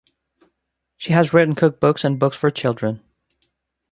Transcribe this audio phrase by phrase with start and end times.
[0.97, 3.03] She has written cookbooks and books for children.